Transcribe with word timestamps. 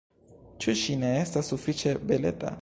Ĉu 0.63 0.73
ŝi 0.83 0.95
ne 1.03 1.11
estas 1.19 1.53
sufiĉe 1.55 1.95
beleta? 2.13 2.57